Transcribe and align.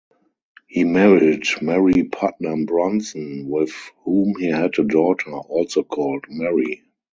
He 0.67 0.83
married 0.83 1.43
Mary 1.61 2.05
Putnam 2.05 2.65
Bronson, 2.65 3.47
with 3.47 3.71
whom 4.03 4.33
he 4.39 4.47
had 4.49 4.79
a 4.79 4.83
daughter, 4.83 5.29
also 5.37 5.83
called 5.83 6.25
Mary. 6.27 6.81